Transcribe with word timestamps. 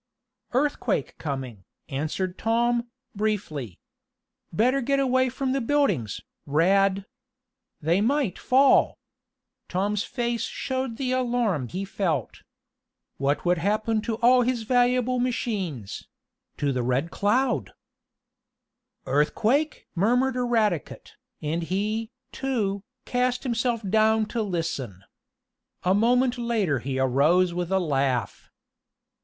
"Earthquake 0.53 1.15
coming," 1.19 1.63
answered 1.87 2.35
Tom, 2.39 2.89
briefly. 3.13 3.77
"Better 4.51 4.81
get 4.81 4.99
away 4.99 5.29
from 5.29 5.51
the 5.51 5.61
buildings, 5.61 6.21
Rad. 6.47 7.05
They 7.81 8.01
might 8.01 8.39
fall!" 8.39 8.97
Tom's 9.69 10.03
face 10.03 10.41
showed 10.41 10.97
the 10.97 11.11
alarm 11.11 11.67
he 11.67 11.85
felt. 11.85 12.41
What 13.17 13.45
would 13.45 13.59
happen 13.59 14.01
to 14.01 14.15
all 14.23 14.41
of 14.41 14.47
his 14.47 14.63
valuable 14.63 15.19
machines 15.19 16.07
to 16.57 16.71
the 16.71 16.81
Red 16.81 17.11
Cloud? 17.11 17.71
"Earthquake?" 19.05 19.87
murmured 19.93 20.35
Eradicate, 20.35 21.13
and 21.43 21.61
he, 21.61 22.09
too, 22.31 22.81
cast 23.05 23.43
himself 23.43 23.87
down 23.87 24.25
to 24.29 24.41
listen. 24.41 25.03
A 25.83 25.93
moment 25.93 26.39
later 26.39 26.79
he 26.79 26.97
arose 26.97 27.53
with 27.53 27.71
a 27.71 27.77
laugh. 27.77 28.49